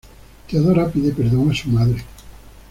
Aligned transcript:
Teodora 0.49 0.89
pide 0.91 1.11
perdón 1.11 1.51
a 1.51 1.53
su 1.53 1.69
madre. 1.69 2.01